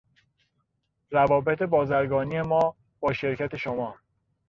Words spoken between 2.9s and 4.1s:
با شرکت شما